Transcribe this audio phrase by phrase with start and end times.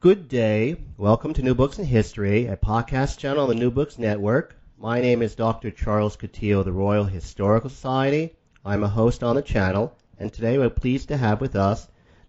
[0.00, 0.76] Good day.
[0.96, 4.54] Welcome to New Books in History, a podcast channel on the New Books Network.
[4.78, 5.72] My name is Dr.
[5.72, 8.36] Charles Coutinho of the Royal Historical Society.
[8.64, 11.88] I'm a host on the channel, and today we're pleased to have with us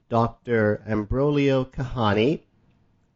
[0.10, 0.82] Dr.
[0.88, 2.42] Ambrogio Caiani.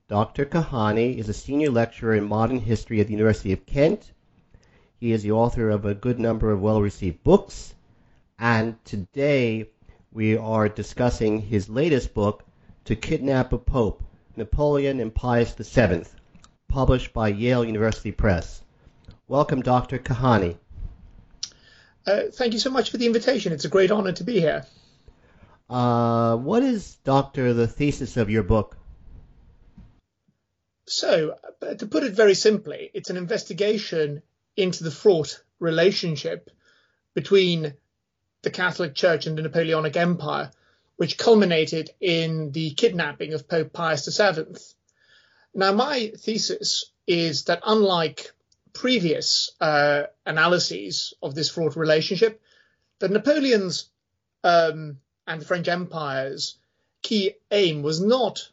[0.08, 0.46] Dr.
[0.46, 4.12] Caiani is a senior lecturer in modern history at the University of Kent.
[5.00, 7.74] He is the author of a good number of well received books,
[8.38, 9.72] and today
[10.12, 12.44] we are discussing his latest book,
[12.86, 14.04] To Kidnap a Pope
[14.36, 16.06] Napoleon and Pius VII,
[16.68, 18.62] published by Yale University Press.
[19.28, 20.00] Welcome, Dr.
[20.00, 20.58] Caiani.
[22.06, 23.54] Uh, thank you so much for the invitation.
[23.54, 24.66] It's a great honor to be here.
[25.70, 28.78] Uh, what is, Doctor, the thesis of your book?
[30.86, 34.22] So, uh, to put it very simply, it's an investigation
[34.58, 36.50] into the fraught relationship
[37.14, 37.74] between
[38.42, 40.52] the Catholic Church and the Napoleonic Empire
[40.98, 44.56] which culminated in the kidnapping of Pope Pius VII.
[45.54, 48.32] Now, my thesis is that unlike
[48.74, 52.42] previous uh, analyses of this fraught relationship,
[53.00, 53.90] that Napoleon's
[54.44, 56.58] um, and the French Empire's
[57.02, 58.50] key aim was not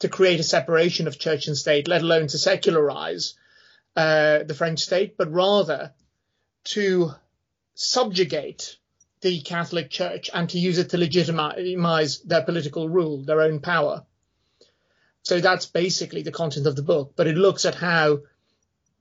[0.00, 3.34] to create a separation of church and state, let alone to secularize
[3.96, 5.92] uh, the French state, but rather
[6.64, 7.12] to
[7.74, 8.76] subjugate
[9.20, 14.04] the Catholic Church and to use it to legitimize their political rule, their own power.
[15.22, 18.20] So that's basically the content of the book, but it looks at how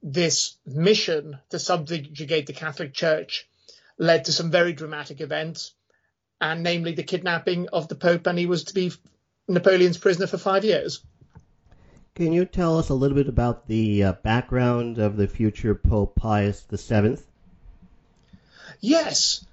[0.04, 3.48] this mission to subjugate the Catholic Church
[3.98, 5.74] led to some very dramatic events,
[6.40, 8.92] and namely the kidnapping of the Pope, and he was to be
[9.48, 11.04] Napoleon's prisoner for five years.
[12.14, 16.16] Can you tell us a little bit about the uh, background of the future Pope
[16.16, 17.18] Pius VII?
[18.80, 19.46] Yes.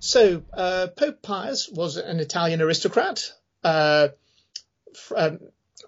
[0.00, 4.08] So uh, Pope Pius was an Italian aristocrat uh,
[5.14, 5.40] um,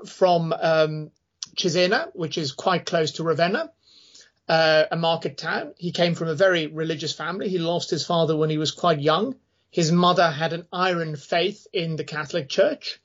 [0.06, 1.10] from um,
[1.56, 3.72] Cesena, which is quite close to Ravenna,
[4.48, 5.72] uh, a market town.
[5.78, 7.48] He came from a very religious family.
[7.48, 9.34] He lost his father when he was quite young.
[9.70, 13.00] His mother had an iron faith in the Catholic Church.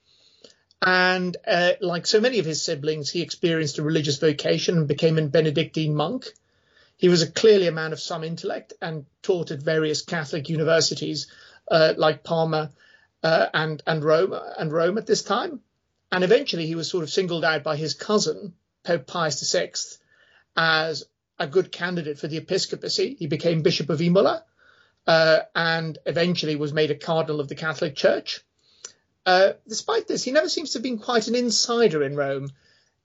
[0.81, 5.17] And uh, like so many of his siblings, he experienced a religious vocation and became
[5.17, 6.33] a Benedictine monk.
[6.97, 11.27] He was a, clearly a man of some intellect and taught at various Catholic universities
[11.69, 12.71] uh, like Parma
[13.23, 15.61] uh, and and Rome and Rome at this time.
[16.11, 18.53] And eventually, he was sort of singled out by his cousin
[18.83, 19.71] Pope Pius VI
[20.55, 21.03] as
[21.37, 23.15] a good candidate for the episcopacy.
[23.19, 24.43] He became Bishop of Imola
[25.05, 28.41] uh, and eventually was made a cardinal of the Catholic Church.
[29.25, 32.49] Uh, despite this, he never seems to have been quite an insider in Rome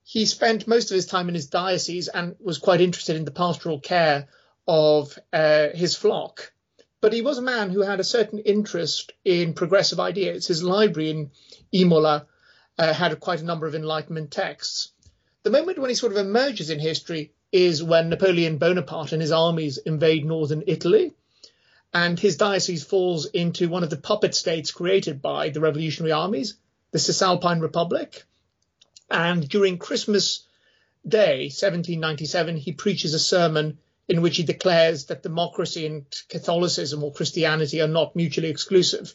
[0.03, 3.31] he spent most of his time in his diocese and was quite interested in the
[3.31, 4.27] pastoral care
[4.67, 6.51] of uh, his flock.
[7.01, 10.47] But he was a man who had a certain interest in progressive ideas.
[10.47, 11.31] His library in
[11.71, 12.27] Imola
[12.77, 14.91] uh, had quite a number of Enlightenment texts.
[15.43, 19.31] The moment when he sort of emerges in history is when Napoleon Bonaparte and his
[19.31, 21.13] armies invade northern Italy.
[21.93, 26.55] And his diocese falls into one of the puppet states created by the revolutionary armies,
[26.91, 28.23] the Cisalpine Republic.
[29.09, 30.45] And during Christmas
[31.07, 33.77] Day, 1797, he preaches a sermon
[34.07, 39.13] in which he declares that democracy and Catholicism or Christianity are not mutually exclusive,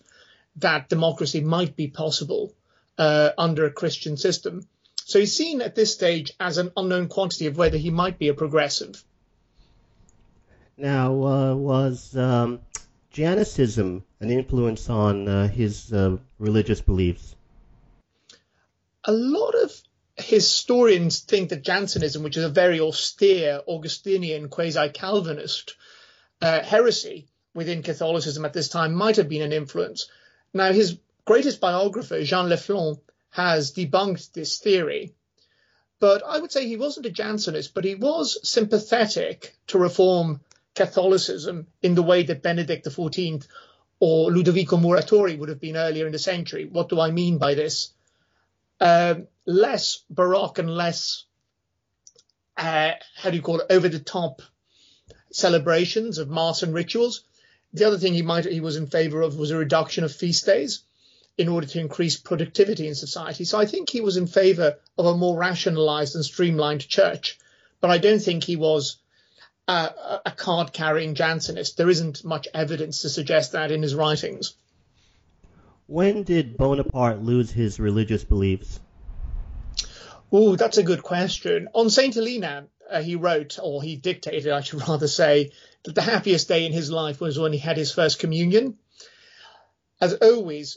[0.57, 2.55] that democracy might be possible
[2.97, 4.67] uh, under a Christian system.
[5.05, 8.29] So he's seen at this stage as an unknown quantity of whether he might be
[8.29, 9.03] a progressive.
[10.77, 12.61] Now, uh, was um,
[14.21, 17.35] an influence on uh, his uh, religious beliefs?
[19.09, 19.73] A lot of
[20.17, 25.77] historians think that Jansenism, which is a very austere Augustinian quasi Calvinist
[26.43, 30.11] uh, heresy within Catholicism at this time, might have been an influence.
[30.53, 33.01] Now, his greatest biographer, Jean Leflon,
[33.31, 35.15] has debunked this theory.
[36.01, 40.43] But I would say he wasn't a Jansenist, but he was sympathetic to reform
[40.75, 43.47] Catholicism in the way that Benedict XIV
[44.01, 46.67] or Ludovico Muratori would have been earlier in the century.
[46.67, 47.95] What do I mean by this?
[48.81, 51.25] Um, less baroque and less
[52.57, 54.43] uh, how do you call it over the top
[55.31, 57.23] celebrations of mass and rituals.
[57.73, 60.47] The other thing he might he was in favor of was a reduction of feast
[60.47, 60.83] days.
[61.37, 63.45] in order to increase productivity in society.
[63.45, 67.39] So I think he was in favor of a more rationalized and streamlined church.
[67.81, 68.97] But I don't think he was
[69.69, 71.77] uh, a card carrying Jansenist.
[71.77, 74.55] There isn't much evidence to suggest that in his writings.
[75.89, 78.79] When did Bonaparte lose his religious beliefs?
[80.31, 81.69] Oh, that's a good question.
[81.73, 82.15] On St.
[82.15, 85.51] Helena, uh, he wrote, or he dictated, I should rather say,
[85.85, 88.77] that the happiest day in his life was when he had his first communion.
[89.99, 90.77] As always,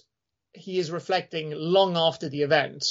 [0.54, 2.86] he is reflecting long after the event.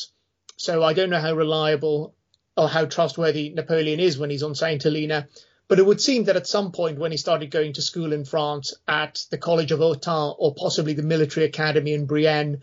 [0.59, 2.15] So I don't know how reliable
[2.55, 4.83] or how trustworthy Napoleon is when he's on St.
[4.83, 5.27] Helena.
[5.71, 8.25] But it would seem that at some point when he started going to school in
[8.25, 12.63] France at the College of Autun or possibly the military academy in Brienne,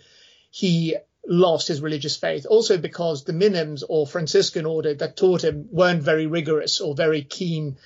[0.52, 2.46] he lost his religious faith.
[2.50, 7.22] Also because the minims or Franciscan order that taught him weren't very rigorous or very
[7.22, 7.78] keen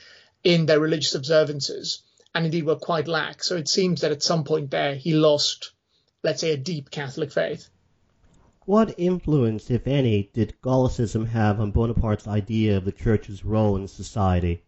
[0.43, 2.01] in their religious observances
[2.33, 3.47] and indeed were quite lax.
[3.47, 5.71] So it seems that at some point there he lost
[6.23, 7.69] let's say, a deep Catholic faith.
[8.65, 13.87] What influence, if any, did Gallicism have on Bonaparte's idea of the church's role in
[13.87, 14.63] society?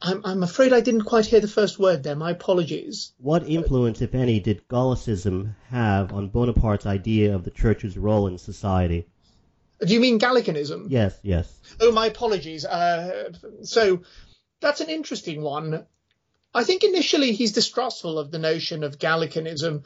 [0.00, 2.14] I'm, I'm afraid I didn't quite hear the first word there.
[2.14, 3.12] My apologies.
[3.18, 8.38] What influence, if any, did Gallicism have on Bonaparte's idea of the church's role in
[8.38, 9.08] society?
[9.80, 10.86] Do you mean Gallicanism?
[10.88, 11.52] Yes, yes.
[11.80, 12.64] Oh, my apologies.
[12.64, 14.02] Uh, so
[14.60, 15.86] that's an interesting one.
[16.54, 19.84] I think initially he's distrustful of the notion of Gallicanism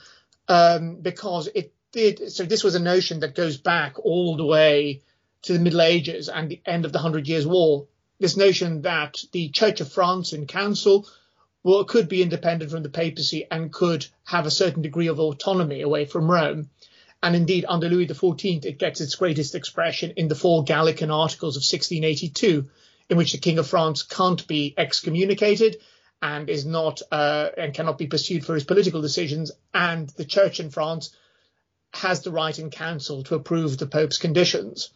[0.49, 2.33] um, because it did.
[2.33, 5.03] So this was a notion that goes back all the way
[5.43, 7.87] to the Middle Ages and the end of the Hundred Years' War.
[8.23, 11.09] This notion that the Church of France in council
[11.65, 15.81] well, could be independent from the papacy and could have a certain degree of autonomy
[15.81, 16.71] away from Rome.
[17.21, 21.57] And indeed, under Louis XIV, it gets its greatest expression in the four Gallican Articles
[21.57, 22.71] of 1682,
[23.11, 25.79] in which the King of France can't be excommunicated
[26.23, 30.61] and is not uh, and cannot be pursued for his political decisions, and the Church
[30.61, 31.11] in France
[31.93, 34.91] has the right in council to approve the Pope's conditions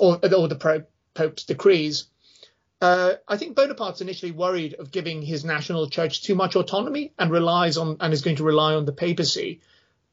[0.00, 0.84] or, or the
[1.14, 2.08] Pope's decrees.
[2.82, 7.30] Uh, I think Bonaparte's initially worried of giving his national church too much autonomy and
[7.30, 9.60] relies on and is going to rely on the papacy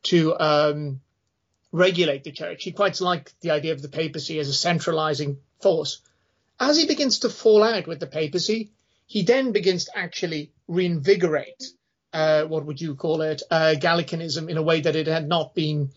[0.03, 1.01] to um,
[1.71, 2.63] regulate the church.
[2.63, 6.01] He quite liked the idea of the papacy as a centralizing force.
[6.59, 8.69] As he begins to fall out with the papacy,
[9.07, 11.63] he then begins to actually reinvigorate
[12.13, 15.55] uh, what would you call it uh, Gallicanism in a way that it had not
[15.55, 15.89] been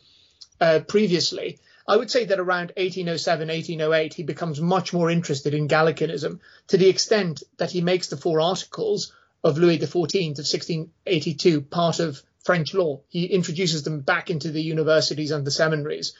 [0.58, 1.58] uh, previously.
[1.86, 6.76] I would say that around 1807, 1808, he becomes much more interested in Gallicanism to
[6.76, 9.12] the extent that he makes the four articles
[9.42, 13.00] of Louis XIV of 1682 part of French law.
[13.08, 16.14] He introduces them back into the universities and the seminaries.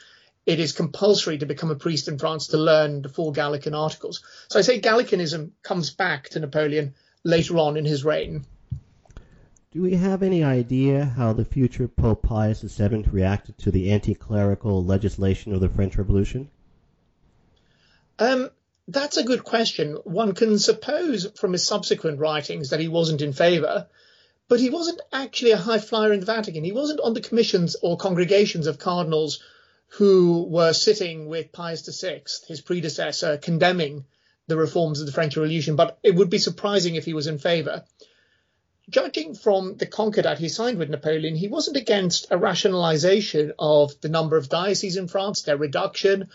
[0.45, 4.23] It is compulsory to become a priest in France to learn the four Gallican articles.
[4.49, 8.45] So I say Gallicanism comes back to Napoleon later on in his reign.
[9.73, 14.85] Do we have any idea how the future Pope Pius VII reacted to the anti-clerical
[14.85, 16.51] legislation of the French Revolution?
[18.19, 18.51] Um,
[18.87, 19.95] that's a good question.
[20.05, 23.87] One can suppose from his subsequent writings that he wasn't in favour,
[24.47, 26.65] but he wasn't actually a high flyer in the Vatican.
[26.65, 29.43] He wasn't on the commissions or congregations of cardinals
[29.97, 34.05] who were sitting with Pius VI, his predecessor, condemning
[34.49, 37.39] the reforms of the French Revolution, but it would be surprising if he was in
[37.39, 37.85] favour.
[38.93, 44.11] Judging from the concordat he signed with Napoleon, he wasn't against a rationalisation of the
[44.11, 46.29] number of dioceses in France, their reduction,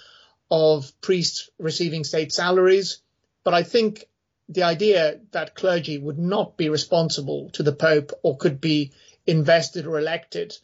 [0.50, 2.98] of priests receiving state salaries.
[3.44, 4.10] But I think
[4.50, 8.92] the idea that clergy would not be responsible to the Pope or could be
[9.28, 10.58] invested or elected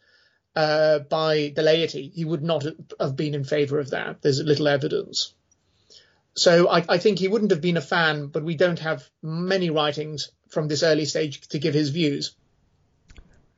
[0.55, 2.65] uh, by the laity, he would not
[2.99, 4.21] have been in favour of that.
[4.21, 5.33] There's little evidence.
[6.35, 9.69] So I, I, think he wouldn't have been a fan, but we don't have many
[9.69, 12.35] writings from this early stage to give his views.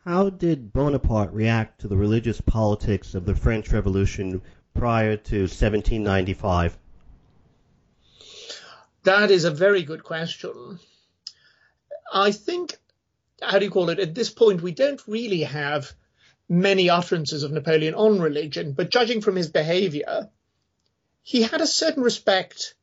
[0.06, 4.42] How did Bonaparte react to the religious politics of the French Revolution
[4.74, 6.78] prior to 1795?
[9.04, 10.80] That is a very good question.
[12.12, 12.78] I think,
[13.42, 14.00] how do you call it?
[14.00, 15.92] At this point, we don't really have
[16.48, 20.30] many utterances of Napoleon on religion, but judging from his behavior,
[21.24, 22.75] he had a certain respect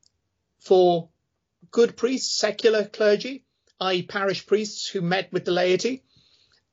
[0.59, 1.09] for
[1.71, 3.45] good priests, secular clergy,
[3.83, 6.03] i.e., parish priests who met with the laity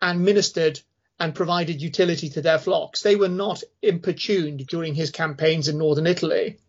[0.02, 0.80] and ministered
[1.20, 3.02] and provided utility to their flocks.
[3.02, 6.60] They were not importuned during his campaigns in northern Italy.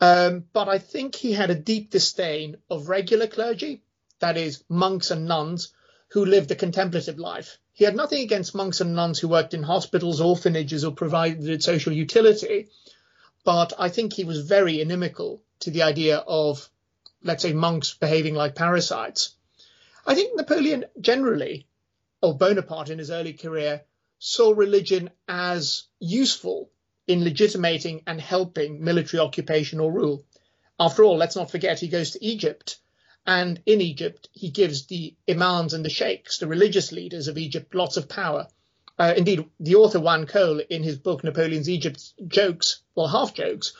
[0.00, 3.82] Um, but I think he had a deep disdain of regular clergy,
[4.20, 5.72] that is, monks and nuns,
[6.10, 7.58] who lived a contemplative life.
[7.72, 11.92] He had nothing against monks and nuns who worked in hospitals, orphanages, or provided social
[11.92, 12.68] utility,
[13.44, 16.68] but I think he was very inimical to the idea of,
[17.22, 19.34] let's say, monks behaving like parasites.
[20.08, 21.66] I think Napoleon generally,
[22.22, 23.82] or Bonaparte in his early career,
[24.18, 26.70] saw religion as useful
[27.06, 30.24] in legitimating and helping military occupation or rule.
[30.80, 32.78] After all, let's not forget he goes to Egypt,
[33.26, 37.74] and in Egypt he gives the imams and the sheikhs, the religious leaders of Egypt,
[37.74, 38.48] lots of power.
[38.98, 43.74] Uh, indeed, the author Juan Cole, in his book Napoleon's Egypt, jokes, well, half jokes,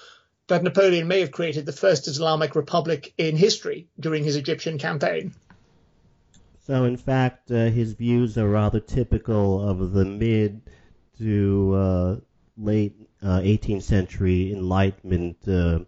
[0.49, 5.35] that Napoleon may have created the first Islamic republic in history during his Egyptian campaign.
[6.69, 10.61] So, in fact, uh, his views are rather typical of the mid
[11.17, 12.17] to uh,
[12.59, 15.79] late 18th uh, century Enlightenment uh,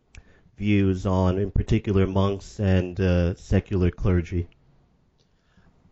[0.57, 4.49] views on, in particular, monks and uh, secular clergy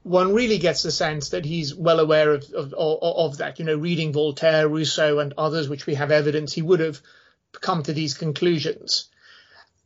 [0.04, 3.58] one really gets the sense that he's well aware of, of, of, that.
[3.58, 7.02] You know, reading Voltaire, Rousseau, and others, which we have evidence, he would have
[7.52, 9.10] come to these conclusions.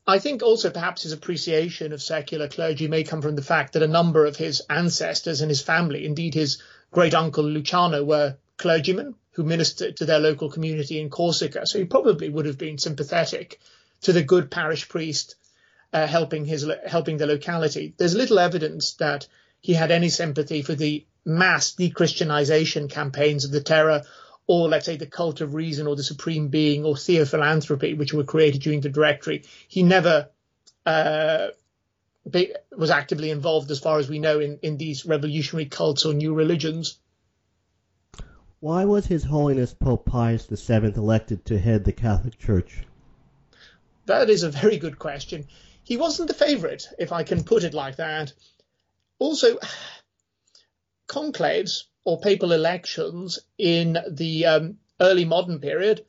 [0.06, 3.82] I think also perhaps his appreciation of secular clergy may come from the fact that
[3.82, 9.14] a number of his ancestors and his family, indeed his great uncle Luciano, were clergymen
[9.32, 11.66] who ministered to their local community in Corsica.
[11.66, 13.61] So he probably would have been sympathetic
[14.02, 15.37] to the good parish priest
[15.92, 17.94] uh, helping his helping the locality.
[17.97, 19.26] There's little evidence that
[19.61, 24.02] he had any sympathy for the mass de-Christianization campaigns of the terror
[24.52, 28.23] or let's say the cult of reason or the supreme being or theophilanthropy, which were
[28.23, 29.44] created during the directory.
[29.66, 30.28] He never
[30.85, 31.47] uh,
[32.30, 36.12] be, was actively involved, as far as we know, in, in these revolutionary cults or
[36.12, 36.99] new religions.
[38.61, 42.85] Why was His Holiness Pope Pius VII elected to head the Catholic Church?
[44.04, 45.47] That is a very good question.
[45.82, 48.35] He wasn't the favourite, if I can put it like that.
[49.18, 49.59] Also,
[51.09, 56.04] conclaves or papal elections in the um, early modern period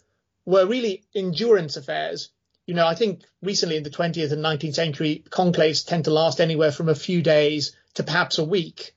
[0.45, 2.29] were really endurance affairs.
[2.65, 6.39] You know, I think recently in the 20th and 19th century, conclaves tend to last
[6.39, 8.93] anywhere from a few days to perhaps a week.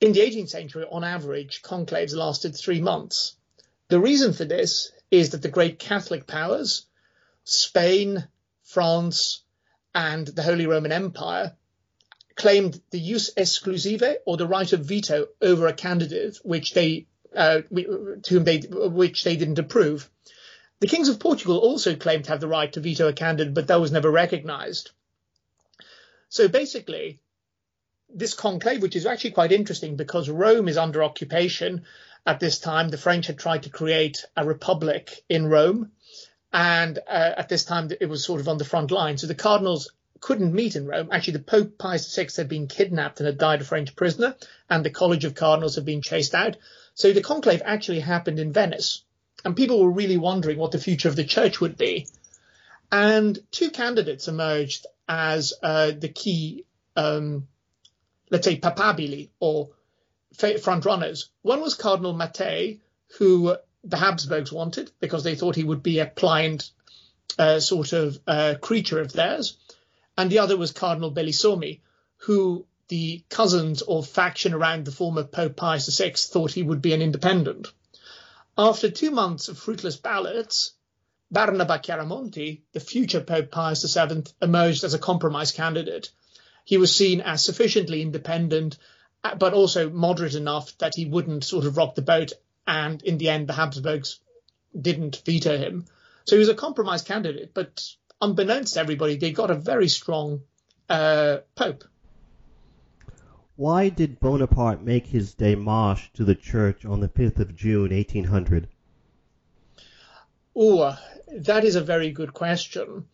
[0.00, 3.34] In the 18th century, on average, conclaves lasted three months.
[3.88, 6.86] The reason for this is that the great Catholic powers,
[7.44, 8.26] Spain,
[8.62, 9.42] France,
[9.94, 11.54] and the Holy Roman Empire,
[12.36, 17.62] claimed the jus exclusivae or the right of veto over a candidate which they uh,
[17.62, 20.08] to whom they which they didn't approve.
[20.80, 23.66] The kings of Portugal also claimed to have the right to veto a candidate, but
[23.68, 24.90] that was never recognised.
[26.28, 27.20] So basically,
[28.10, 31.84] this conclave, which is actually quite interesting because Rome is under occupation
[32.26, 32.88] at this time.
[32.88, 35.92] The French had tried to create a republic in Rome,
[36.52, 39.16] and uh, at this time it was sort of on the front line.
[39.16, 39.90] So the cardinals
[40.26, 41.08] couldn't meet in Rome.
[41.12, 44.34] Actually, the Pope Pius VI had been kidnapped and had died a French prisoner,
[44.68, 46.56] and the College of Cardinals had been chased out.
[46.94, 49.04] So the conclave actually happened in Venice,
[49.44, 52.08] and people were really wondering what the future of the church would be.
[52.90, 56.64] And two candidates emerged as uh, the key,
[56.96, 57.46] um,
[58.28, 59.70] let's say, papabili or
[60.60, 61.30] front runners.
[61.42, 62.80] One was Cardinal Mattei,
[63.18, 66.70] who the Habsburgs wanted because they thought he would be a pliant
[67.38, 69.56] uh, sort of uh, creature of theirs
[70.16, 71.80] and the other was Cardinal Bellisomi,
[72.18, 76.92] who the cousins or faction around the former Pope Pius VI thought he would be
[76.92, 77.68] an independent.
[78.56, 80.72] After two months of fruitless ballots,
[81.30, 86.10] Barnaba Chiaramonti, the future Pope Pius VII, emerged as a compromise candidate.
[86.64, 88.78] He was seen as sufficiently independent,
[89.24, 92.32] uh, but also moderate enough that he wouldn't sort of rock the boat.
[92.66, 94.20] And in the end, the Habsburgs
[94.80, 95.86] didn't veto him.
[96.24, 97.84] So he was a compromise candidate, but
[98.20, 100.42] unbeknownst to everybody, they got a very strong
[100.88, 101.84] uh, pope.
[103.56, 108.68] Why did Bonaparte make his démarche to the church on the 5th of June, 1800?
[110.54, 110.98] Oh,
[111.38, 113.06] that is a very good question.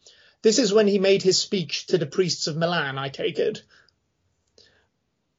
[0.42, 3.62] This is when he made his speech to the priests of Milan, I take it,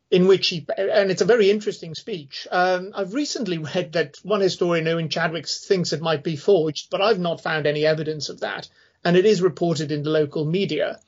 [0.09, 2.47] in which he, and it's a very interesting speech.
[2.49, 7.01] Um, I've recently read that one historian, Owen Chadwick, thinks it might be forged, but
[7.01, 8.69] I've not found any evidence of that
[9.03, 10.99] and it is reported in the local media.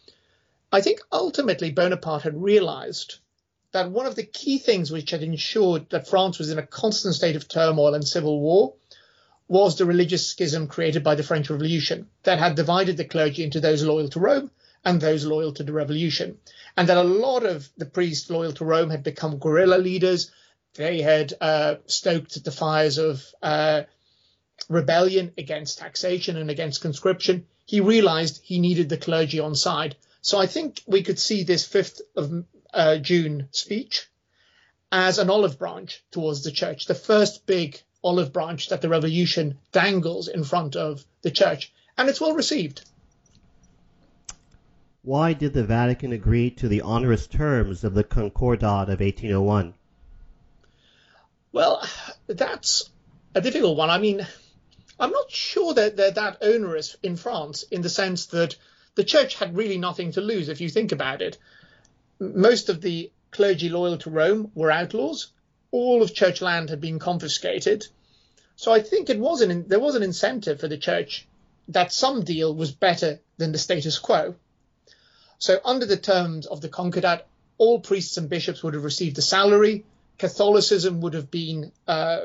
[0.71, 3.19] I think ultimately Bonaparte had realized
[3.71, 7.15] that one of the key things which had ensured that France was in a constant
[7.15, 8.73] state of turmoil and civil war
[9.47, 13.59] was the religious schism created by the French Revolution that had divided the clergy into
[13.59, 14.51] those loyal to Rome
[14.83, 16.37] and those loyal to the revolution.
[16.77, 20.31] And that a lot of the priests loyal to Rome had become guerrilla leaders.
[20.73, 23.83] They had uh, stoked the fires of uh,
[24.67, 29.95] rebellion against taxation and against conscription he realized he needed the clergy on side.
[30.21, 34.07] So I think we could see this 5th of uh, June speech
[34.91, 39.57] as an olive branch towards the church, the first big olive branch that the revolution
[39.71, 41.73] dangles in front of the church.
[41.97, 42.83] And it's well received.
[45.01, 49.73] Why did the Vatican agree to the onerous terms of the Concordat of 1801?
[51.51, 51.87] Well,
[52.27, 52.89] that's
[53.33, 53.89] a difficult one.
[53.89, 54.25] I mean,
[54.99, 58.55] I'm not sure that they're that onerous in France in the sense that
[58.95, 61.37] the church had really nothing to lose if you think about it.
[62.19, 65.31] Most of the clergy loyal to Rome were outlaws.
[65.71, 67.85] All of church land had been confiscated.
[68.55, 71.27] So I think it was an, there was an incentive for the church
[71.67, 74.35] that some deal was better than the status quo.
[75.39, 79.21] So under the terms of the Concordat, all priests and bishops would have received a
[79.21, 79.83] salary.
[80.17, 82.21] Catholicism would have been uh,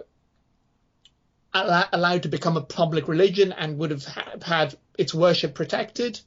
[1.52, 4.04] allowed to become a public religion and would have
[4.42, 6.20] had its worship protected.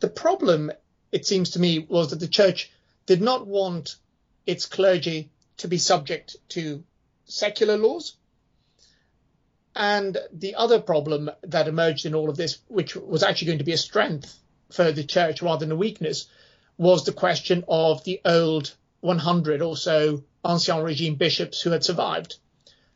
[0.00, 0.72] The problem,
[1.12, 2.70] it seems to me, was that the church
[3.06, 3.96] did not want
[4.46, 6.82] its clergy to be subject to
[7.26, 8.16] secular laws.
[9.76, 13.64] And the other problem that emerged in all of this, which was actually going to
[13.64, 14.38] be a strength
[14.72, 16.26] for the church rather than a weakness,
[16.76, 22.36] was the question of the old 100 or so Ancien Regime bishops who had survived.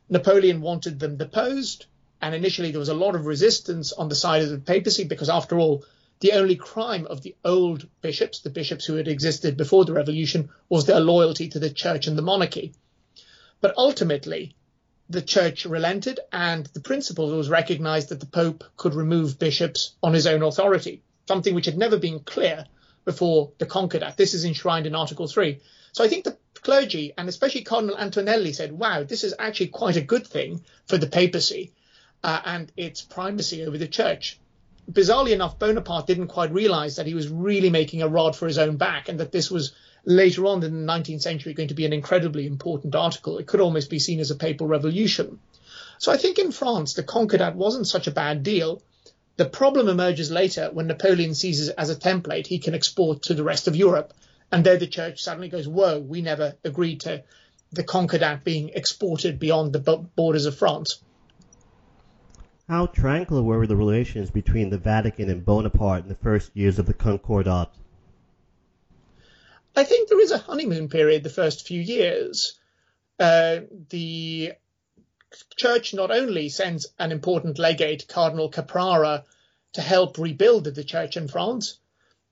[0.09, 1.85] Napoleon wanted them deposed,
[2.21, 5.29] and initially there was a lot of resistance on the side of the papacy because,
[5.29, 5.83] after all,
[6.19, 10.49] the only crime of the old bishops, the bishops who had existed before the revolution,
[10.69, 12.73] was their loyalty to the church and the monarchy.
[13.61, 14.55] But ultimately,
[15.09, 20.13] the church relented, and the principle was recognized that the Pope could remove bishops on
[20.13, 22.65] his own authority, something which had never been clear
[23.05, 24.17] before the Concordat.
[24.17, 25.59] This is enshrined in Article 3.
[25.91, 29.97] So I think the clergy, and especially Cardinal Antonelli, said, wow, this is actually quite
[29.97, 31.71] a good thing for the papacy
[32.23, 34.39] uh, and its primacy over the church.
[34.91, 38.57] Bizarrely enough, Bonaparte didn't quite realize that he was really making a rod for his
[38.57, 39.73] own back and that this was
[40.05, 43.37] later on in the 19th century going to be an incredibly important article.
[43.37, 45.39] It could almost be seen as a papal revolution.
[45.99, 48.81] So I think in France, the Concordat wasn't such a bad deal.
[49.37, 53.35] The problem emerges later when Napoleon sees it as a template he can export to
[53.35, 54.15] the rest of Europe
[54.51, 57.23] and there the church suddenly goes, whoa, we never agreed to
[57.71, 61.01] the Concordat being exported beyond the borders of France.
[62.67, 66.85] How tranquil were the relations between the Vatican and Bonaparte in the first years of
[66.85, 67.69] the Concordat?
[69.75, 72.57] I think there is a honeymoon period the first few years.
[73.19, 74.53] Uh, the
[75.57, 79.23] church not only sends an important legate, Cardinal Caprara,
[79.73, 81.77] to help rebuild the church in France,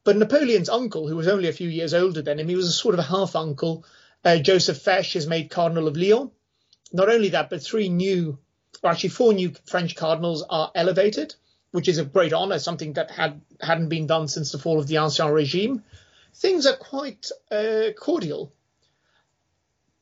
[0.03, 2.73] but Napoleon's uncle, who was only a few years older than him, he was a
[2.73, 3.85] sort of a half uncle.
[4.23, 6.31] Uh, Joseph Fesch is made Cardinal of Lyon.
[6.91, 8.37] Not only that, but three new,
[8.81, 11.35] or actually four new French cardinals are elevated,
[11.71, 14.87] which is a great honor, something that had hadn't been done since the fall of
[14.87, 15.83] the Ancien Regime.
[16.35, 18.51] Things are quite uh, cordial.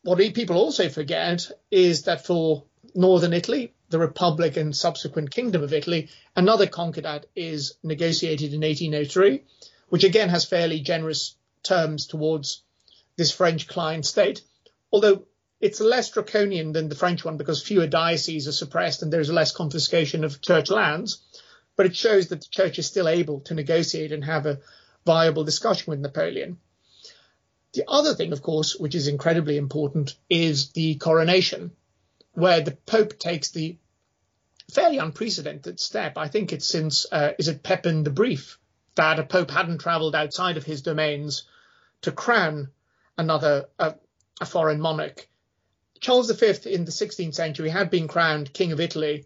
[0.04, 2.64] What people also forget is that for
[2.96, 9.44] northern Italy, the Republic and subsequent Kingdom of Italy, another concordat is negotiated in 1803
[9.92, 12.64] which again has fairly generous terms towards
[13.18, 14.42] this French client state,
[14.90, 15.26] although
[15.60, 19.52] it's less draconian than the French one because fewer dioceses are suppressed and there's less
[19.52, 21.22] confiscation of church lands.
[21.76, 24.60] But it shows that the church is still able to negotiate and have a
[25.06, 26.58] viable discussion with Napoleon.
[27.74, 31.72] The other thing, of course, which is incredibly important, is the coronation,
[32.32, 33.76] where the Pope takes the
[34.72, 36.18] fairly unprecedented step.
[36.18, 38.58] I think it's since, uh, is it Pepin the Brief,
[38.96, 41.44] that a pope hadn't travelled outside of his domains
[42.02, 42.70] to crown
[43.18, 43.96] another a,
[44.46, 45.28] foreign monarch.
[46.00, 49.26] Charles V in the 16th century had been crowned King of Italy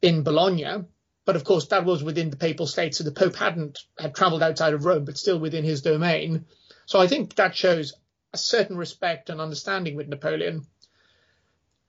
[0.00, 0.84] in Bologna,
[1.26, 4.42] but of course that was within the papal state, so the Pope hadn't had travelled
[4.42, 6.46] outside of Rome, but still within his domain.
[6.86, 7.94] So I think that shows
[8.32, 10.66] a certain respect and understanding with Napoleon.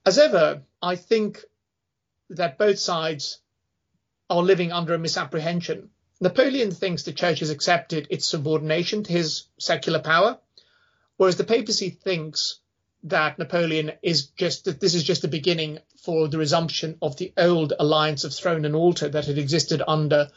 [0.04, 1.42] As ever, I think
[2.30, 3.40] that both sides
[4.28, 9.44] are living under a misapprehension Napoleon thinks the church has accepted its subordination to his
[9.58, 10.38] secular power,
[11.16, 12.60] whereas the papacy thinks
[13.04, 17.32] that Napoleon is just that this is just the beginning for the resumption of the
[17.36, 20.28] old alliance of throne and altar that had existed under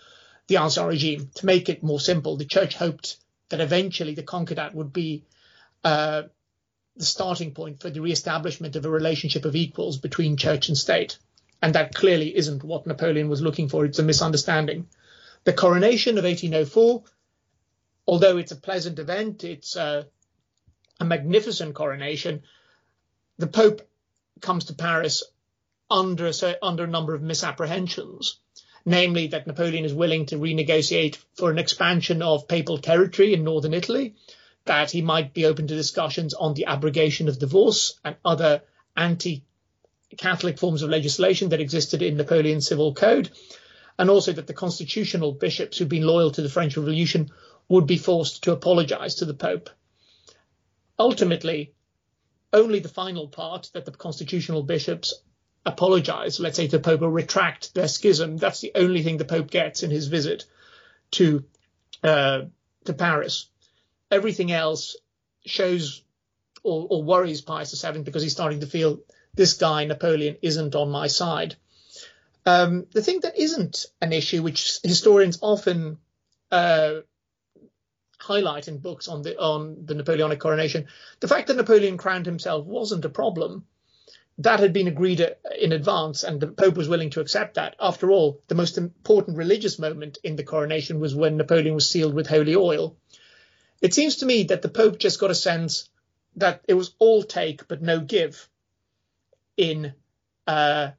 [0.48, 1.32] the Ancien regime.
[1.36, 3.18] To make it more simple, the church hoped
[3.50, 5.24] that eventually the Concordat would be
[5.84, 6.24] uh,
[6.96, 11.18] the starting point for the re-establishment of a relationship of equals between church and state.
[11.62, 13.86] And that clearly isn't what Napoleon was looking for.
[13.86, 14.88] It's a misunderstanding.
[15.44, 17.04] The coronation of 1804,
[18.08, 20.08] although it's a pleasant event, it's a,
[21.00, 22.44] a magnificent coronation.
[23.38, 23.88] The Pope
[24.42, 25.24] comes to Paris
[25.90, 28.38] under a, under a number of misapprehensions,
[28.86, 33.74] namely that Napoleon is willing to renegotiate for an expansion of papal territory in northern
[33.74, 34.16] Italy,
[34.66, 38.62] that he might be open to discussions on the abrogation of divorce and other
[38.96, 39.44] anti
[40.18, 43.30] Catholic forms of legislation that existed in Napoleon's civil code,
[44.00, 47.30] and also that the constitutional bishops who've been loyal to the French Revolution
[47.68, 49.70] would be forced to apologize to the Pope.
[50.98, 51.74] Ultimately,
[52.54, 55.14] only the final part that the constitutional bishops
[55.66, 58.38] apologize, let's say to the Pope or retract their schism.
[58.38, 60.46] That's the only thing the Pope gets in his visit
[61.12, 61.44] to
[62.02, 62.44] uh,
[62.86, 63.50] to Paris.
[64.10, 64.96] Everything else
[65.46, 66.02] shows
[66.64, 69.02] or, or worries Pius VII because he's starting to feel
[69.34, 71.58] this guy Napoleon isn't on my side.
[72.46, 75.98] Um, the thing that isn't an issue, which historians often
[76.52, 77.02] uh,
[78.18, 80.88] highlight in books on the on the Napoleonic coronation,
[81.20, 83.66] the fact that Napoleon crowned himself wasn't a problem.
[84.40, 87.76] That had been agreed in advance, and the Pope was willing to accept that.
[87.80, 92.14] After all, the most important religious moment in the coronation was when Napoleon was sealed
[92.14, 92.96] with holy oil.
[93.82, 95.90] It seems to me that the Pope just got a sense
[96.38, 98.48] that it was all take but no give
[99.58, 99.94] in
[100.48, 100.92] uh,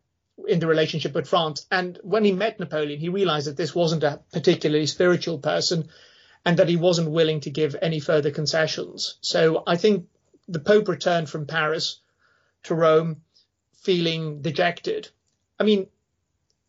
[0.48, 1.66] in the relationship with France.
[1.70, 5.88] And when he met Napoleon, he realized that this wasn't a particularly spiritual person
[6.44, 9.16] and that he wasn't willing to give any further concessions.
[9.20, 10.06] So I think
[10.48, 12.00] the Pope returned from Paris
[12.64, 13.22] to Rome
[13.82, 15.08] feeling dejected.
[15.58, 15.86] I mean,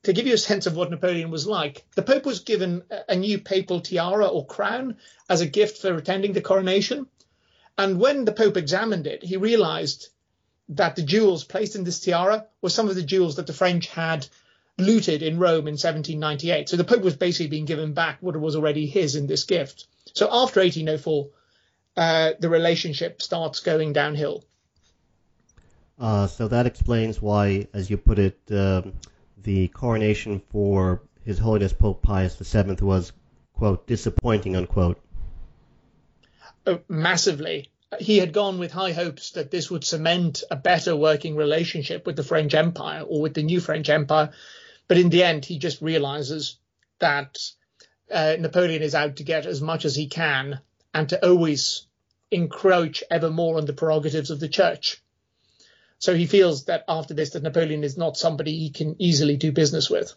[0.04, 3.16] to give you a sense of what Napoleon was like, the Pope was given a
[3.16, 4.98] new papal tiara or crown
[5.30, 7.08] as a gift for attending the coronation.
[7.78, 10.10] And when the Pope examined it, he realized
[10.72, 13.88] that the jewels placed in this tiara were some of the jewels that the French
[13.88, 14.26] had
[14.78, 16.70] looted in Rome in 1798.
[16.70, 19.86] So the Pope was basically being given back what was already his in this gift.
[20.14, 21.30] So after 1804,
[21.98, 24.46] uh, the relationship starts going downhill.
[26.00, 28.94] Uh, so that explains why, as you put it, um,
[29.44, 33.12] the coronation for His Holiness Pope Pius VII was,
[33.54, 35.00] quote, disappointing, unquote.
[36.66, 41.36] Oh, massively he had gone with high hopes that this would cement a better working
[41.36, 44.32] relationship with the French Empire or with the new French Empire.
[44.88, 46.58] But in the end, he just realizes
[47.00, 47.38] that
[48.10, 50.60] uh, Napoleon is out to get as much as he can
[50.94, 51.86] and to always
[52.30, 55.02] encroach ever more on the prerogatives of the church.
[56.00, 59.52] So he feels that after this, that Napoleon is not somebody he can easily do
[59.52, 60.14] business with.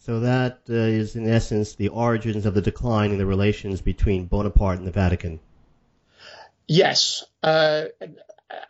[0.00, 4.26] So that uh, is, in essence, the origins of the decline in the relations between
[4.26, 5.40] Bonaparte and the Vatican.
[6.66, 7.84] Yes, uh,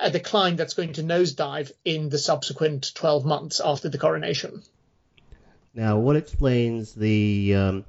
[0.01, 4.63] a decline that's going to nosedive in the subsequent 12 months after the coronation.
[5.75, 7.85] Now, what explains the um,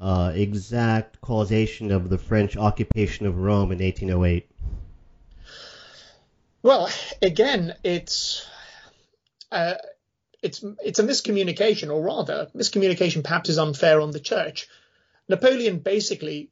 [0.00, 4.48] uh, exact causation of the French occupation of Rome in 1808?
[6.62, 6.90] Well,
[7.22, 8.46] again, it's
[9.52, 9.74] uh,
[10.42, 14.68] it's it's a miscommunication, or rather, miscommunication perhaps is unfair on the church.
[15.28, 16.50] Napoleon basically,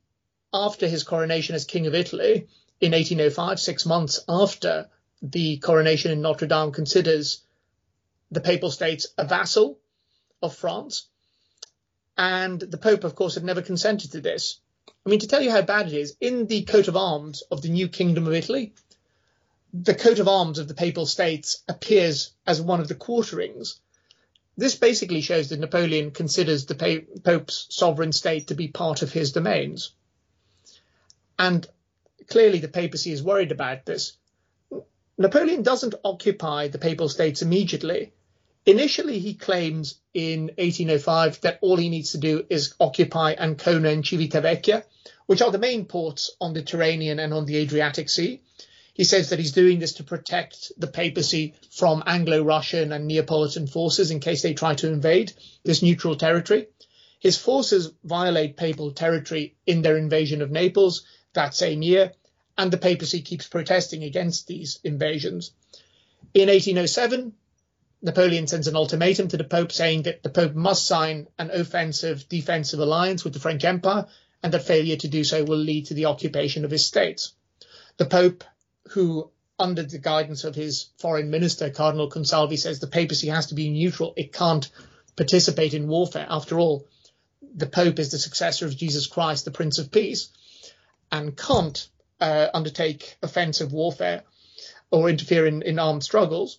[0.53, 2.47] after his coronation as king of Italy,
[2.81, 4.89] in 1805, six months after
[5.23, 7.43] the coronation in Notre Dame, considers
[8.31, 9.79] the Papal States a vassal
[10.43, 11.07] of France.
[12.17, 14.61] And the Pope, of course, had never consented to this.
[15.07, 17.63] I mean, to tell you how bad it is, in the coat of arms of
[17.63, 18.75] the new Kingdom of Italy,
[19.73, 23.81] the coat of arms of the Papal States appears as one of the quarterings.
[24.57, 29.33] This basically shows that Napoleon considers the Pope's sovereign state to be part of his
[29.33, 29.91] domains.
[31.37, 31.67] And
[32.29, 34.17] clearly the papacy is worried about this.
[35.17, 38.13] Napoleon doesn't occupy the papal states immediately.
[38.67, 44.03] Initially, he claims in 1805 that all he needs to do is occupy Ancona and
[44.03, 44.83] Civitavecchia,
[45.27, 48.41] which are the main ports on the Tyrrhenian and on the Adriatic Sea.
[48.95, 54.11] He says that he's doing this to protect the papacy from Anglo-Russian and Neapolitan forces
[54.11, 55.33] in case they try to invade
[55.65, 56.69] this neutral territory.
[57.19, 62.13] His forces violate papal territory in their invasion of Naples that same year,
[62.57, 65.53] and the papacy keeps protesting against these invasions.
[66.33, 67.33] In 1807,
[68.03, 72.29] Napoleon sends an ultimatum to the Pope saying that the Pope must sign an offensive
[72.29, 74.07] defensive alliance with the French Empire
[74.43, 77.33] and that failure to do so will lead to the occupation of his states.
[77.97, 78.45] The Pope,
[78.91, 83.55] who under the guidance of his foreign minister, Cardinal Consalvi, says the papacy has to
[83.55, 84.13] be neutral.
[84.17, 84.69] It can't
[85.17, 86.27] participate in warfare.
[86.29, 86.87] After all,
[87.55, 90.29] the Pope is the successor of Jesus Christ, the Prince of Peace
[91.15, 91.89] and can't
[92.21, 94.25] uh, undertake offensive warfare
[94.91, 96.59] or interfere in, in armed struggles,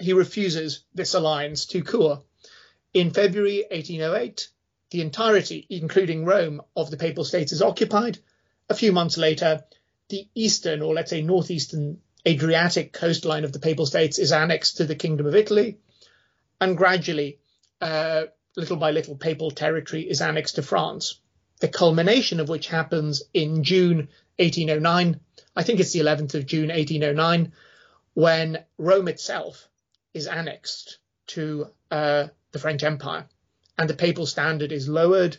[0.00, 2.18] he refuses this alliance to Tours.
[2.92, 4.48] In February 1808,
[4.90, 8.18] the entirety, including Rome, of the Papal States is occupied.
[8.68, 9.62] A few months later,
[10.08, 14.84] the eastern, or let's say northeastern Adriatic coastline of the Papal States is annexed to
[14.86, 15.78] the Kingdom of Italy.
[16.60, 17.38] And gradually,
[17.80, 18.24] uh,
[18.56, 21.20] little by little, papal territory is annexed to France
[21.60, 25.20] the culmination of which happens in June 1809.
[25.54, 27.52] I think it's the 11th of June 1809,
[28.14, 29.68] when Rome itself
[30.12, 33.26] is annexed to uh, the French Empire,
[33.78, 35.36] and the papal standard is lowered,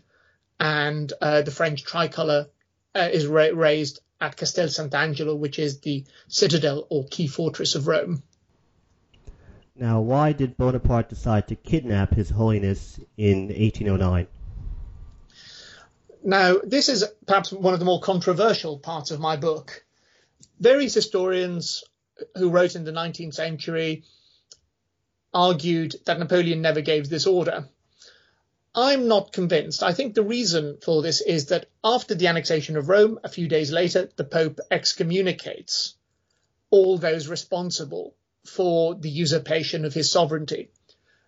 [0.60, 2.48] and uh, the French tricolour
[2.96, 7.88] uh, is ra- raised at Castel Sant'Angelo, which is the citadel or key fortress of
[7.88, 8.24] Rome.
[9.76, 14.28] Now, why did Bonaparte decide to kidnap His Holiness in 1809?
[16.28, 19.86] Now, this is perhaps one of the more controversial parts of my book.
[20.60, 21.86] Various historians
[22.36, 24.04] who wrote in the 19th century
[25.34, 27.70] argued that Napoleon never gave this order.
[28.76, 29.82] I'm not convinced.
[29.82, 33.48] I think the reason for this is that after the annexation of Rome, a few
[33.48, 35.96] days later, the Pope excommunicates
[36.70, 40.72] all those responsible for the usurpation of his sovereignty.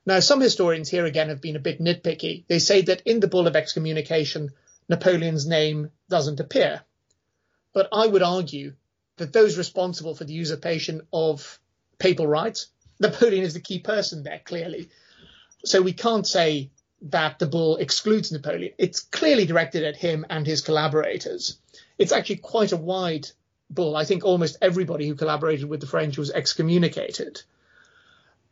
[0.05, 2.43] Now, some historians here again have been a bit nitpicky.
[2.49, 4.49] They say that in the bull of excommunication,
[4.89, 6.81] Napoleon's name doesn't appear.
[7.73, 8.73] But I would argue
[9.17, 11.59] that those responsible for the usurpation of
[11.99, 12.67] papal rights,
[12.99, 14.89] Napoleon is the key person there, clearly.
[15.63, 16.71] So we can't say
[17.03, 18.73] that the bull excludes Napoleon.
[18.77, 21.57] It's clearly directed at him and his collaborators.
[21.97, 23.27] It's actually quite a wide
[23.69, 23.95] bull.
[23.95, 27.41] I think almost everybody who collaborated with the French was excommunicated.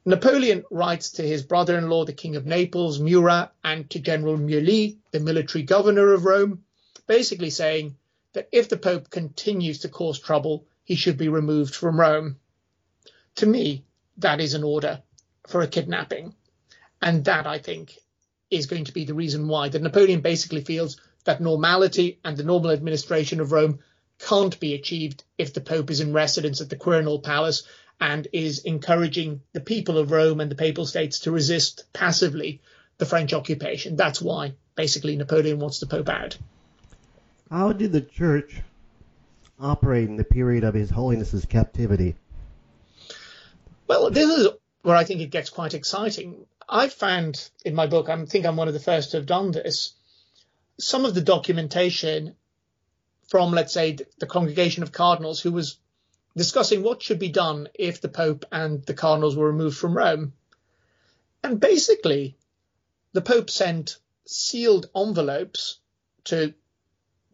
[0.08, 4.38] Napoleon writes to his brother in law, the King of Naples, Murat, and to General
[4.38, 6.64] Miollis, the military governor of Rome,
[7.08, 7.98] basically saying
[8.32, 12.38] that if the Pope continues to cause trouble, he should be removed from Rome.
[13.36, 13.84] To me,
[14.20, 15.04] that is an order
[15.46, 16.34] for a kidnapping.
[17.02, 18.00] And that, I think,
[18.50, 19.68] is going to be the reason why.
[19.68, 23.80] That Napoleon basically feels that normality and the normal administration of Rome
[24.20, 27.64] can't be achieved if the Pope is in residence at the Quirinal Palace
[28.00, 32.62] and is encouraging the people of Rome and the Papal States to resist passively
[32.98, 33.96] the French occupation.
[33.96, 36.38] That's why basically Napoleon wants the Pope out.
[37.50, 38.62] How did the Church
[39.60, 42.16] operate in the period of His Holiness's captivity?
[43.88, 44.48] Well, this is
[44.82, 46.46] where I think it gets quite exciting.
[46.70, 49.52] I've found in my book, I think I'm one of the first to have done
[49.52, 49.94] this,
[50.78, 52.36] some of the documentation
[53.30, 55.78] from, let's say, the Congregation of Cardinals, who was
[56.38, 60.34] discussing what should be done if the Pope and the cardinals were removed from Rome.
[61.44, 62.38] And basically,
[63.14, 65.80] the Pope sent sealed envelopes
[66.26, 66.54] to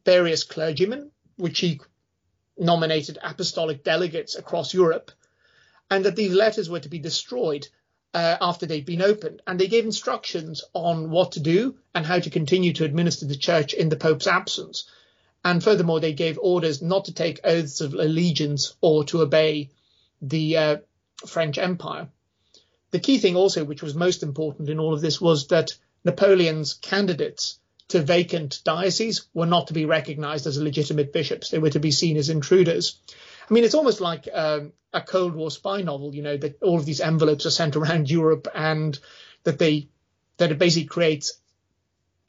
[0.05, 1.81] various clergymen, which he
[2.57, 5.11] nominated apostolic delegates across Europe,
[5.91, 7.67] and that these letters were to be destroyed
[8.13, 9.41] uh, after they'd been opened.
[9.45, 13.35] And they gave instructions on what to do and how to continue to administer the
[13.35, 14.85] church in the Pope's absence.
[15.43, 19.71] And furthermore, they gave orders not to take oaths of allegiance or to obey
[20.21, 20.77] the uh,
[21.27, 22.07] French Empire.
[22.91, 25.71] The key thing also, which was most important in all of this, was that
[26.05, 31.49] Napoleon's candidates to vacant dioceses were not to be recognized as legitimate bishops.
[31.49, 32.99] They were to be seen as intruders.
[33.49, 36.77] I mean, it's almost like um, a Cold War spy novel, you know, that all
[36.77, 38.97] of these envelopes are sent around Europe and
[39.43, 39.89] that they
[40.37, 41.33] that it basically creates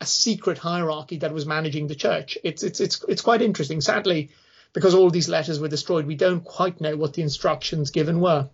[0.04, 2.36] a secret hierarchy that was managing the church.
[2.44, 3.80] It's it's it's it's quite interesting.
[3.80, 4.30] Sadly,
[4.74, 8.50] because all these letters were destroyed, we don't quite know what the instructions given were.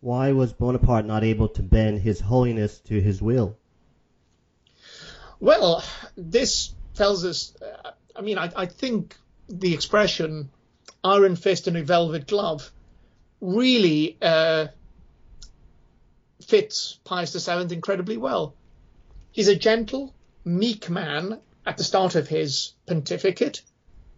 [0.00, 3.56] Why was Bonaparte not able to bend His Holiness to his will?
[5.40, 5.82] Well,
[6.16, 7.54] this tells us.
[7.60, 9.16] Uh, I mean, I, I think
[9.48, 10.50] the expression
[11.02, 12.70] "iron fist in a velvet glove"
[13.40, 14.66] really uh,
[16.46, 18.54] fits Pius VII incredibly well.
[19.30, 23.60] He's a gentle, meek man at the start of his pontificate,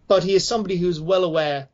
[0.06, 1.68] but he is somebody who's well aware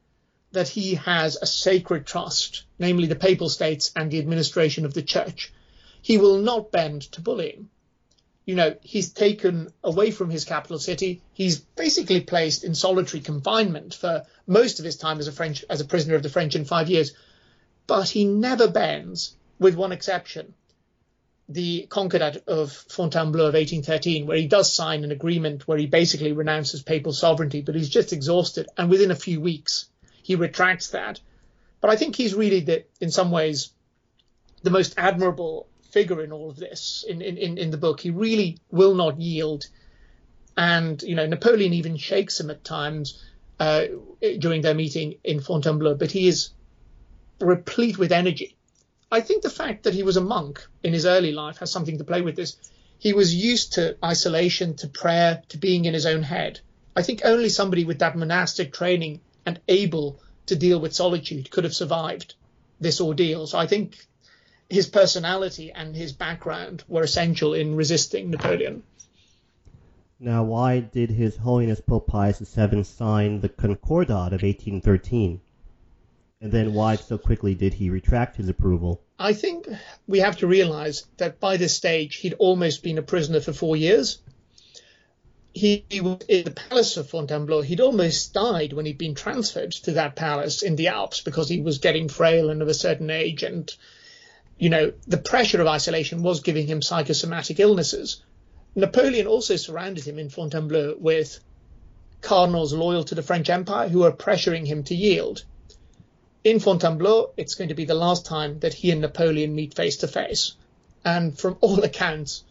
[0.53, 5.03] that he has a sacred trust, namely the papal states and the administration of the
[5.03, 5.53] church.
[6.01, 7.69] He will not bend to bullying.
[8.47, 11.21] You know, he's taken away from his capital city.
[11.35, 15.83] He's basically placed in solitary confinement for most of his time as a French as
[15.83, 17.13] a prisoner of the French in five years.
[17.87, 20.55] But he never bends, with one exception
[21.49, 26.33] the Concordat of Fontainebleau of 1813, where he does sign an agreement where he basically
[26.33, 28.69] renounces papal sovereignty, but he's just exhausted.
[28.77, 29.89] And within a few weeks,
[30.23, 31.21] he retracts that.
[31.81, 33.71] But I think he's really, the, in some ways,
[34.63, 38.01] the most admirable figure in all of this in, in, in the book.
[38.01, 39.67] He really will not yield.
[40.57, 43.23] And, you know, Napoleon even shakes him at times
[43.61, 43.85] uh,
[44.39, 46.51] during their meeting in Fontainebleau, but he is
[47.39, 48.56] replete with energy
[49.11, 51.99] I think the fact that he was a monk in his early life has something
[51.99, 52.57] to play with this.
[52.99, 56.61] He was used to isolation, to prayer, to being in his own head.
[56.97, 61.65] I think only somebody with that monastic training and able to deal with solitude could
[61.65, 62.35] have survived
[62.81, 63.47] this ordeal.
[63.47, 63.97] So I think
[64.69, 68.83] his personality and his background were essential in resisting Napoleon.
[70.19, 75.43] Now, why did His Holiness Pope Pius VII sign the Concordat of 1813?
[76.41, 79.01] And then why so quickly did he retract his approval?
[79.19, 79.67] I think
[80.07, 83.75] we have to realize that by this stage he'd almost been a prisoner for four
[83.75, 84.19] years.
[85.55, 87.63] he, he, was in the palace of Fontainebleau.
[87.63, 91.63] He'd almost died when he'd been transferred to that palace in the Alps because he
[91.63, 93.43] was getting frail and of a certain age.
[93.43, 93.75] And,
[94.59, 98.23] you know, the pressure of isolation was giving him psychosomatic illnesses.
[98.75, 101.41] Napoleon also surrounded him in Fontainebleau with
[102.21, 105.43] cardinals loyal to the French Empire who were pressuring him to yield.
[106.47, 109.97] In Fontainebleau, it's going to be the last time that he and Napoleon meet face
[109.97, 110.55] to face.
[111.05, 112.45] And from all accounts,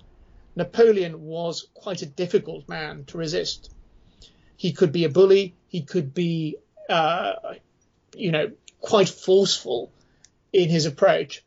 [0.53, 3.71] Napoleon was quite a difficult man to resist.
[4.57, 5.55] He could be a bully.
[5.69, 6.57] He could be,
[6.89, 7.35] uh,
[8.13, 9.93] you know, quite forceful
[10.51, 11.45] in his approach.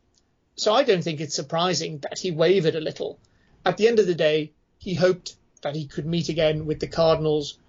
[0.55, 3.19] So I don't think it's surprising that he wavered a little.
[3.63, 6.87] At the end of the day, he hoped that he could meet again with the
[6.87, 7.59] cardinals,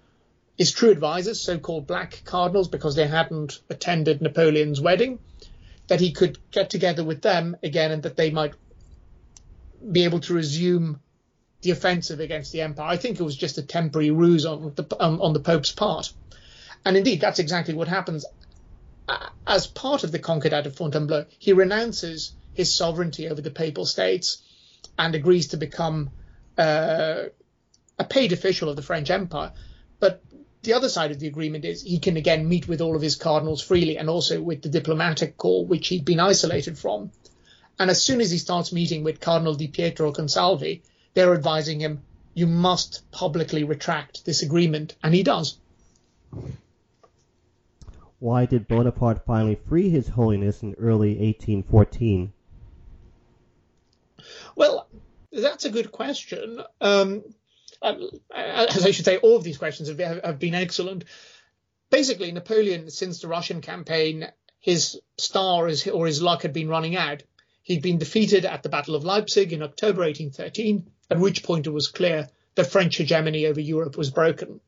[0.61, 5.17] his true advisors, so-called black cardinals, because they hadn't attended Napoleon's wedding,
[5.87, 8.53] that he could get together with them again and that they might
[9.91, 10.99] be able to resume
[11.63, 12.87] the offensive against the empire.
[12.87, 16.13] I think it was just a temporary ruse on the um, on the Pope's part,
[16.85, 18.23] and indeed that's exactly what happens.
[19.47, 24.43] As part of the Concordat of Fontainebleau, he renounces his sovereignty over the Papal States
[24.99, 26.11] and agrees to become
[26.55, 27.23] uh,
[27.97, 29.53] a paid official of the French Empire.
[29.99, 30.23] But
[30.63, 33.15] the other side of the agreement is he can again meet with all of his
[33.15, 37.11] cardinals freely and also with the diplomatic corps, which he'd been isolated from.
[37.79, 40.81] And as soon as he starts meeting with Cardinal Di Pietro Consalvi,
[41.13, 45.57] they're advising him, you must publicly retract this agreement, and he does.
[48.19, 52.31] Why did Bonaparte finally free His Holiness in early 1814?
[54.55, 54.87] Well,
[55.31, 56.61] that's a good question.
[56.79, 57.23] Um,
[57.81, 61.05] Um, uh, as I should say, all of these questions have, have been excellent.
[61.89, 64.27] Basically, Napoleon, since the Russian campaign,
[64.59, 67.23] his star is, or his luck had been running out.
[67.63, 71.71] He'd been defeated at the Battle of Leipzig in October 1813 at which point it
[71.71, 74.61] was clear that French hegemony over Europe was broken,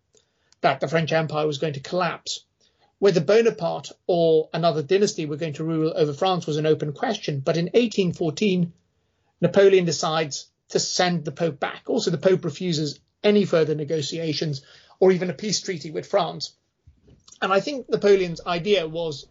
[0.59, 2.43] that the French Empire was going to collapse.
[2.99, 7.39] Whether Bonaparte or another dynasty were going to rule over France was an open question,
[7.39, 8.73] but in 1814,
[9.39, 11.83] Napoleon decides to send the Pope back.
[11.87, 14.61] Also, the Pope refuses any further negotiations
[14.99, 16.53] or even a peace treaty with France.
[17.41, 19.27] And I think Napoleon's idea was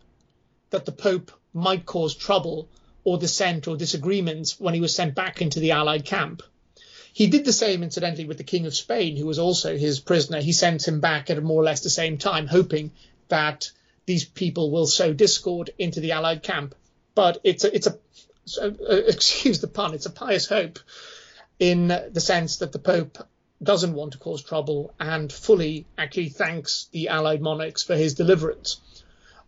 [0.71, 2.69] that the Pope might cause trouble
[3.05, 6.43] or dissent or disagreements when he was sent back into the Allied camp.
[7.15, 10.41] He did the same, incidentally, with the King of Spain, who was also his prisoner.
[10.41, 12.91] He sent him back at more or less the same time, hoping
[13.29, 13.71] that
[14.07, 16.75] these people will sow discord into the Allied camp.
[17.15, 17.99] But it's a, it's a,
[18.63, 18.71] uh,
[19.09, 20.79] excuse the pun, it's a pious hope
[21.59, 23.19] in the sense that the Pope
[23.63, 28.81] doesn't want to cause trouble and fully actually thanks the Allied monarchs for his deliverance.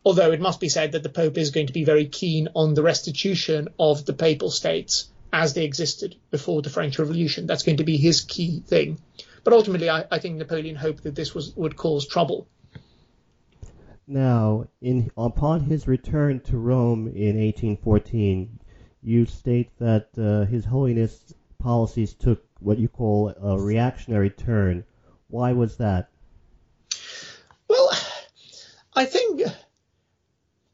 [0.05, 2.75] Although it must be said that the Pope is going to be very keen on
[2.75, 7.47] the restitution of the Papal States as they existed before the French Revolution.
[7.47, 8.99] That's going to be his key thing.
[9.43, 12.47] But ultimately, I, I think Napoleon hoped that this was would cause trouble.
[14.07, 18.61] Now, in upon his return to Rome in 1814,
[19.03, 24.85] you state that uh, His Holiness policies took what you call a reactionary turn.
[25.29, 26.09] Why was that?
[27.69, 27.91] Well,
[28.95, 29.43] I think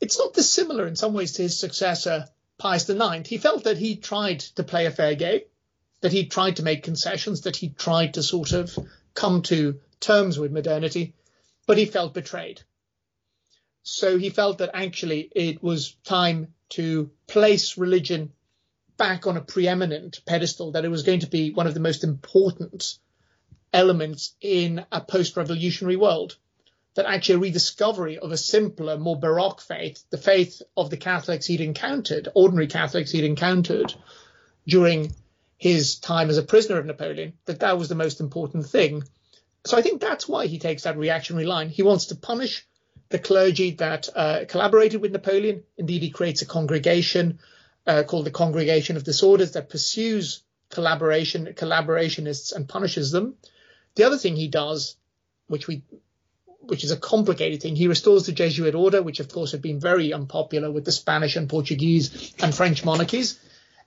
[0.01, 2.27] it's not dissimilar in some ways to his successor,
[2.59, 5.41] Pius IX, he felt that he tried to play a fair game,
[6.01, 8.79] that he tried to make concessions, that he tried to sort of
[9.15, 11.15] come to terms with modernity,
[11.67, 12.63] but he felt betrayed.
[13.83, 18.33] So he felt that actually it was time to place religion
[19.01, 22.05] back on a preeminent pedestal, that it was going to be one of the most
[22.05, 22.99] important
[23.73, 26.37] elements in a post revolutionary world
[26.97, 31.47] that actually a rediscovery of a simpler, more Baroque faith, the faith of the Catholics
[31.47, 33.95] he'd encountered, ordinary Catholics he'd encountered
[34.67, 35.15] during
[35.57, 39.03] his time as a prisoner of Napoleon, that that was the most important thing.
[39.65, 41.71] So I think that's why he takes that reactionary line.
[41.71, 42.67] He wants to punish
[43.09, 45.63] the clergy that uh, collaborated with Napoleon.
[45.79, 47.39] Indeed, he creates a congregation
[47.87, 53.35] uh, called the Congregation of Disorders that pursues collaboration, collaborationists and punishes them.
[53.95, 54.97] The other thing he does,
[55.49, 55.83] which we
[56.63, 57.75] which is a complicated thing.
[57.75, 61.35] He restores the Jesuit order, which of course had been very unpopular with the Spanish
[61.35, 63.41] and Portuguese and French monarchies.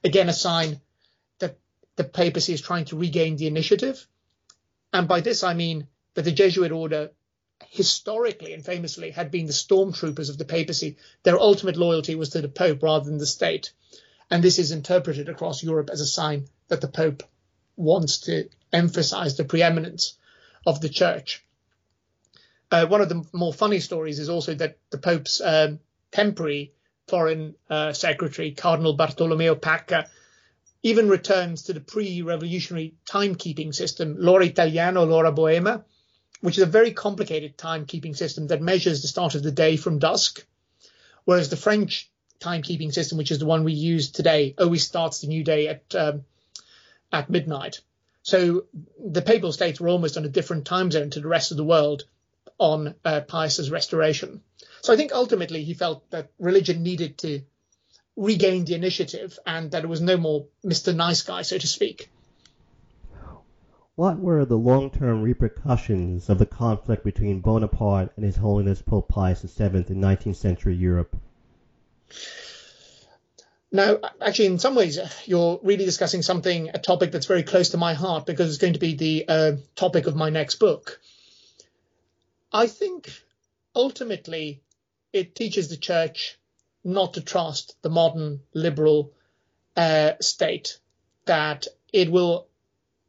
[0.04, 0.82] Again, a sign
[1.40, 1.58] that
[1.96, 4.06] the papacy is trying to regain the initiative.
[4.92, 7.12] And by this, I mean that the Jesuit order
[7.70, 10.98] historically and famously had been the stormtroopers of the papacy.
[11.24, 13.74] Their ultimate loyalty was to the Pope rather than the state.
[14.30, 17.24] And this is interpreted across Europe as a sign that the Pope
[17.76, 20.18] wants to emphasize the preeminence
[20.66, 21.44] of the church.
[22.72, 25.80] Uh, one of the more funny stories is also that the Pope's um,
[26.12, 26.74] temporary
[27.08, 30.08] foreign uh, secretary, Cardinal Bartolomeo Pacca,
[30.82, 35.86] even returns to the pre-revolutionary timekeeping system, l'ora italiano, l'ora boema,
[36.44, 39.98] which is a very complicated timekeeping system that measures the start of the day from
[39.98, 40.46] dusk,
[41.24, 45.28] whereas the French timekeeping system, which is the one we use today, always starts the
[45.28, 46.26] new day at um,
[47.14, 47.80] at midnight.
[48.24, 48.66] So
[49.00, 51.64] the papal states were almost on a different time zone to the rest of the
[51.64, 52.04] world
[52.58, 54.42] on uh, Pius's restoration.
[54.82, 57.42] So I think ultimately he felt that religion needed to
[58.18, 60.94] regain the initiative and that it was no more Mr.
[60.94, 62.10] Nice Guy, so to speak.
[63.96, 69.44] What were the long-term repercussions of the conflict between Bonaparte and His Holiness Pope Pius
[69.44, 71.16] VII in 19th century Europe?
[73.72, 77.78] Now, actually, in some ways, you're really discussing something, a topic that's very close to
[77.78, 81.00] my heart because it's going to be the uh, topic of my next book.
[82.52, 83.12] I think
[83.76, 84.64] ultimately
[85.12, 86.40] it teaches the church
[86.84, 89.14] not to trust the modern liberal
[89.78, 90.80] uh, state,
[91.26, 92.48] that it will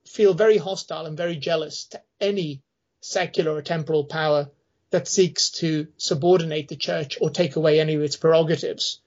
[0.07, 2.63] feel very hostile and very jealous to any
[3.01, 4.51] secular or temporal power
[4.91, 9.01] that seeks to subordinate the church or take away any of its prerogatives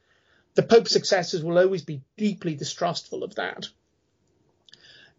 [0.58, 3.68] the Pope's successors will always be deeply distrustful of that.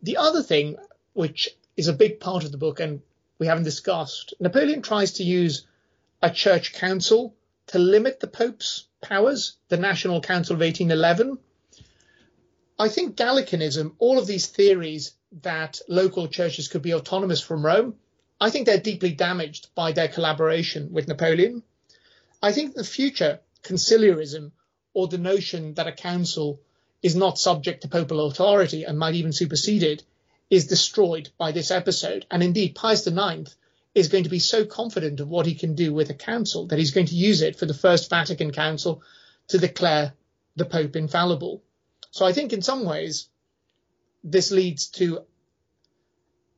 [0.02, 0.76] The other thing,
[1.12, 3.02] which is a big part of the book and
[3.38, 5.64] we haven't discussed, Napoleon tries to use
[6.20, 7.36] a church council
[7.68, 11.38] to limit the Pope's powers, the National Council of 1811.
[12.76, 15.12] I think Gallicanism, all of these theories
[15.42, 17.94] that local churches could be autonomous from Rome,
[18.40, 21.62] I think they're deeply damaged by their collaboration with Napoleon.
[22.42, 24.52] I think the future, conciliarism
[24.94, 26.60] or the notion that a council
[27.02, 30.02] is not subject to papal authority and might even supersede it
[30.50, 32.26] is destroyed by this episode.
[32.30, 33.54] And indeed, Pius IX
[33.94, 36.78] is going to be so confident of what he can do with a council that
[36.78, 39.02] he's going to use it for the First Vatican Council
[39.48, 40.12] to declare
[40.56, 41.62] the Pope infallible.
[42.10, 43.28] So I think in some ways,
[44.30, 45.20] this leads to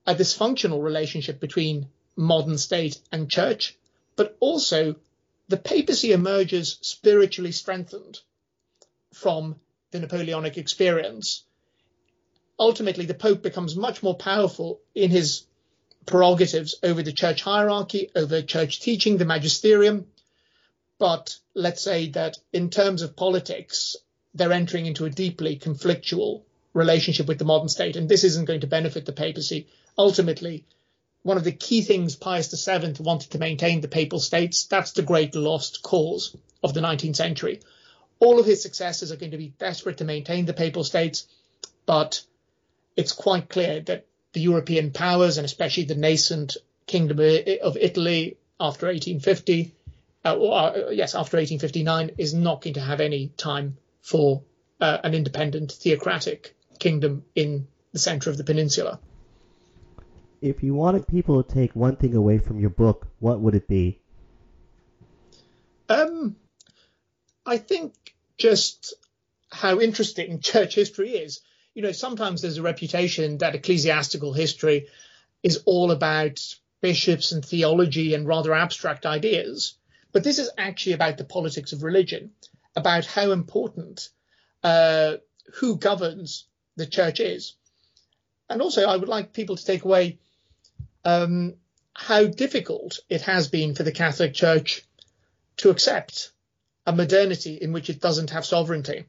[0.07, 3.77] a dysfunctional relationship between modern state and church,
[4.17, 4.97] but also
[5.49, 8.21] the papacy emerges spiritually strengthened
[9.13, 9.57] from
[9.91, 11.45] the Napoleonic experience.
[12.59, 15.47] Ultimately, the Pope becomes much more powerful in his
[16.07, 20.07] prerogatives over the church hierarchy, over church teaching, the magisterium.
[20.99, 23.97] But let's say that in terms of politics,
[24.35, 26.43] they're entering into a deeply conflictual
[26.73, 29.67] relationship with the modern state, and this isn't going to benefit the papacy.
[29.99, 30.65] Ultimately,
[31.23, 35.03] one of the key things Pius VII wanted to maintain the papal states, that's the
[35.03, 37.61] great lost cause of the 19th century.
[38.21, 41.27] All of his successors are going to be desperate to maintain the papal states,
[41.87, 42.23] but
[42.97, 46.57] it's quite clear that the European powers, and especially the nascent
[46.87, 49.75] kingdom of Italy after 1850,
[50.25, 54.43] uh, or, uh, yes, after 1859, is not going to have any time for
[54.81, 58.99] uh, an independent theocratic kingdom in the center of the peninsula.
[60.41, 63.69] If you wanted people to take one thing away from your book, what would it
[63.69, 64.01] be?
[65.89, 66.37] Um,
[67.45, 67.95] I think
[68.39, 68.95] just
[69.51, 71.41] how interesting church history is.
[71.75, 74.89] You know, sometimes there's a reputation that ecclesiastical history
[75.43, 76.41] is all about
[76.81, 79.75] bishops and theology and rather abstract ideas.
[80.13, 82.33] But this is actually about the politics of religion,
[82.75, 84.09] about how important
[84.65, 85.17] uh,
[85.55, 86.47] who governs
[86.77, 87.55] the church is.
[88.49, 90.19] And also, I would like people to take away
[91.05, 91.55] um,
[91.95, 94.83] how difficult it has been for the Catholic Church
[95.59, 96.33] to accept
[96.87, 99.05] a modernity in which it doesn't have sovereignty.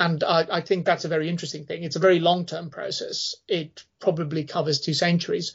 [0.00, 1.84] And I, I think that's a very interesting thing.
[1.84, 3.36] It's a very long term process.
[3.46, 5.54] It probably covers two centuries.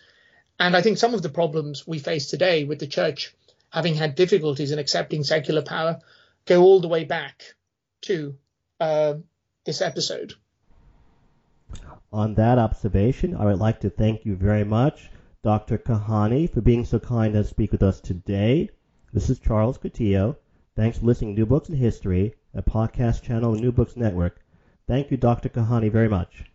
[0.60, 3.36] And I think some of the problems we face today with the church
[3.70, 6.00] having had difficulties in accepting secular power
[6.46, 7.44] go all the way back
[8.04, 8.38] to
[8.80, 9.16] uh,
[9.66, 10.36] this episode.
[12.14, 15.10] On that observation, I would like to thank you very much,
[15.44, 15.78] Dr.
[15.78, 18.70] Caiani, for being so kind as to speak with us today.
[19.14, 20.38] This is Charles Coutinho.
[20.76, 24.40] Thanks for listening to New Books in History, a podcast channel of New Books Network.
[24.88, 25.50] Thank you, Dr.
[25.50, 26.46] Caiani, very much.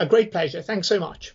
[0.00, 0.62] A great pleasure.
[0.62, 1.34] Thanks so much.